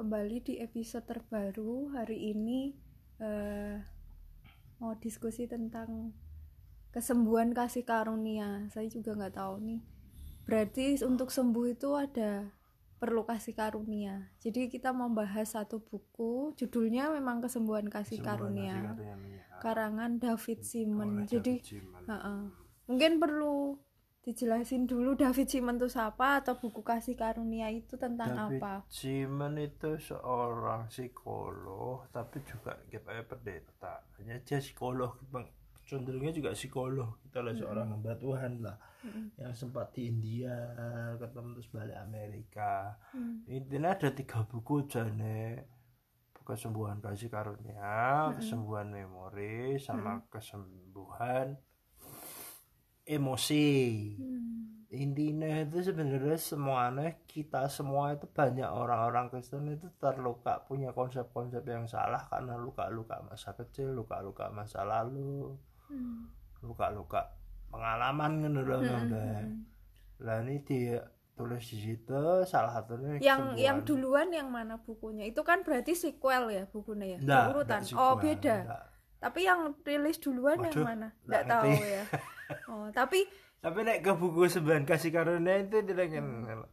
[0.00, 2.72] kembali di episode terbaru hari ini
[3.20, 3.76] eh,
[4.80, 6.16] mau diskusi tentang
[6.88, 9.84] kesembuhan kasih karunia saya juga nggak tahu nih
[10.48, 12.48] berarti untuk sembuh itu ada
[12.96, 19.04] perlu kasih karunia jadi kita membahas satu buku judulnya memang kesembuhan kasih Semua karunia kasih
[19.04, 19.44] karunia.
[19.60, 22.02] karangan David Simon jadi David Simon.
[22.08, 22.40] Heeh.
[22.88, 23.76] mungkin perlu
[24.30, 28.86] dijelasin dulu David Simon itu siapa atau buku kasih karunia itu tentang David apa?
[28.86, 34.06] Simon itu seorang psikolog tapi juga kayak pendeta.
[34.22, 35.18] Hanya dia psikolog
[35.82, 37.18] cenderungnya juga psikolog.
[37.26, 38.78] Kita lah seorang hamba Tuhan lah.
[39.34, 40.54] Yang sempat di India
[41.18, 42.94] ketemu terus balik Amerika.
[43.10, 43.42] Hmm.
[43.50, 45.66] intinya ada tiga buku jane.
[46.40, 51.54] Kesembuhan kasih karunia kesembuhan memori sama kesembuhan
[53.10, 53.66] emosi
[54.14, 54.86] Hmm.
[54.90, 61.86] intinya itu sebenarnya semuanya kita semua itu banyak orang-orang Kristen itu terluka punya konsep-konsep yang
[61.86, 65.54] salah karena luka-luka masa kecil luka-luka masa lalu
[65.86, 66.26] Hmm.
[66.60, 67.34] luka-luka
[67.66, 69.66] pengalaman loh Bang.
[70.20, 73.56] lah ini dia tulis di situ salah satunya yang kesembuhan.
[73.56, 78.14] yang duluan yang mana bukunya itu kan berarti sequel ya bukunya ya Nggak, urutan oh
[78.18, 78.82] beda nggak.
[79.18, 82.04] tapi yang rilis duluan yang Waduh, mana nggak tahu ya
[82.72, 83.26] oh tapi
[83.60, 86.64] tapi nek ke buku sebenarnya kasih karunia itu dia kan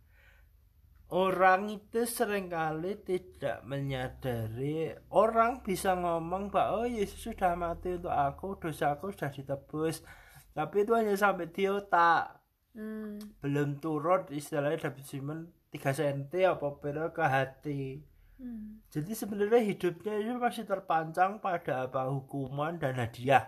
[1.12, 8.12] orang itu sering kali tidak menyadari orang bisa ngomong bahwa oh Yesus sudah mati untuk
[8.12, 10.04] aku dosaku sudah ditebus.
[10.52, 12.44] Tapi itu hanya sampai di otak.
[12.76, 15.40] Hmm, belum turun istilahnya David Simon
[15.74, 18.04] 3 cm apa pira ke hati.
[18.38, 23.48] Hmm, jadi sebenarnya hidupnya itu masih terpancang pada apa hukuman dan hadiah.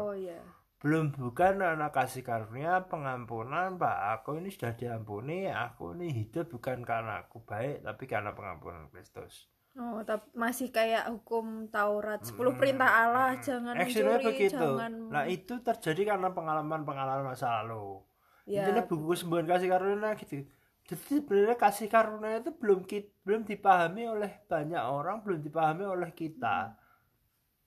[0.00, 0.40] Oh ya
[0.76, 4.20] belum bukan anak kasih karunia pengampunan pak.
[4.20, 9.48] Aku ini sudah diampuni aku ini hidup bukan karena aku baik tapi karena pengampunan Kristus.
[9.76, 14.56] Oh tapi masih kayak hukum Taurat 10 perintah Allah jangan Actually mencuri begitu.
[14.56, 18.00] jangan nah itu terjadi karena pengalaman-pengalaman masa lalu.
[18.44, 20.44] Ya intinya buku kesembuhan kasih karunia gitu.
[20.86, 22.86] Jadi sebenarnya kasih karunia itu belum
[23.26, 26.78] belum dipahami oleh banyak orang belum dipahami oleh kita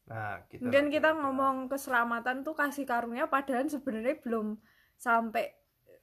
[0.10, 4.58] nah Mungkin loh kita ngomong keselamatan tuh kasih karunia padahal sebenarnya belum
[4.98, 5.54] sampai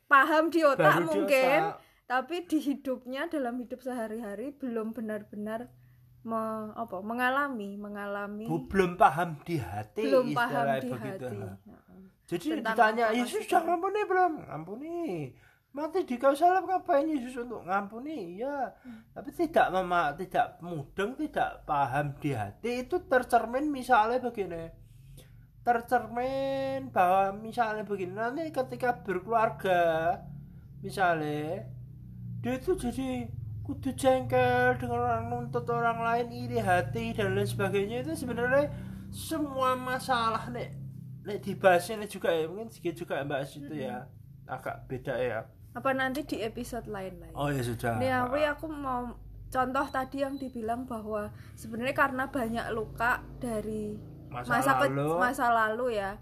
[0.06, 1.82] paham di otak Baru di mungkin, otak.
[2.06, 5.66] tapi di hidupnya dalam hidup sehari-hari belum benar-benar
[6.22, 11.26] me- apa mengalami mengalami belum paham di hati belum paham di begitu.
[11.26, 11.36] hati.
[11.42, 11.56] Nah.
[12.26, 14.32] Jadi Tentang ditanya Yesus sudah ngampuni belum?
[14.50, 14.98] Ngampuni.
[15.76, 18.40] Mati di kau salib ngapain Yesus untuk ngampuni?
[18.40, 18.72] Iya.
[19.12, 24.72] Tapi tidak mema tidak mudeng, tidak paham di hati itu tercermin misalnya begini.
[25.60, 30.16] Tercermin bahwa misalnya begini nanti ketika berkeluarga
[30.80, 31.68] misalnya
[32.40, 33.28] dia itu jadi
[33.60, 38.72] kudu jengkel dengan orang nuntut orang lain iri hati dan lain sebagainya itu sebenarnya
[39.12, 40.72] semua masalah nek
[41.26, 44.06] nek dibahasnya nek juga ya mungkin sedikit juga bahas itu ya
[44.46, 45.40] agak beda ya
[45.76, 47.34] Apa nanti di episode lain lagi.
[47.34, 49.12] oh ya sudah Nih aku aku mau
[49.46, 53.94] contoh tadi yang dibilang bahwa sebenarnya karena banyak luka dari
[54.26, 55.08] Masa masa ke- lalu.
[55.14, 56.16] masa lalu ya.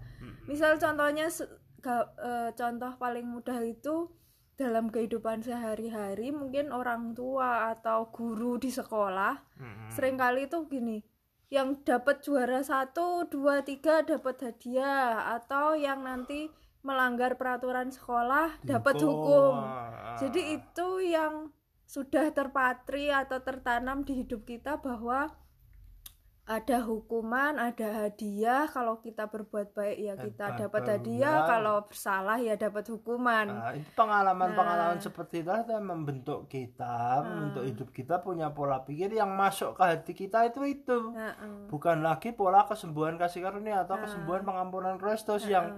[0.45, 1.31] Misal contohnya
[1.79, 4.11] ga- eh, contoh paling mudah itu
[4.53, 9.89] dalam kehidupan sehari-hari mungkin orang tua atau guru di sekolah Mm-mm.
[9.89, 11.03] sering kali itu gini
[11.47, 16.47] yang dapat juara satu dua tiga dapat hadiah atau yang nanti
[16.85, 20.15] melanggar peraturan sekolah dapat hukum Ah.
[20.21, 21.49] jadi itu yang
[21.85, 25.33] sudah terpatri atau tertanam di hidup kita bahwa
[26.45, 28.69] ada hukuman, ada hadiah.
[28.69, 33.49] Kalau kita berbuat baik ya kita Dapat hadiah, kalau bersalah ya dapat hukuman.
[33.49, 35.03] Nah, itu pengalaman-pengalaman Nah.
[35.03, 40.13] seperti itu yang membentuk kita, membentuk hidup kita punya pola pikir yang masuk ke hati
[40.13, 40.97] kita itu itu.
[41.17, 41.65] Heeh.
[41.65, 45.73] Bukan lagi pola kesembuhan kasih karunia atau kesembuhan pengampunan Kristus yang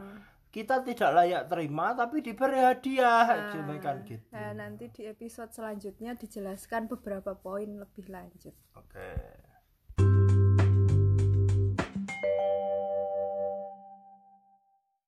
[0.57, 3.53] kita tidak layak terima tapi diberi hadiah.
[3.53, 4.25] Cuma kan gitu.
[4.33, 8.57] Nah, nanti di episode selanjutnya dijelaskan beberapa poin lebih lanjut.
[8.73, 9.45] Oke.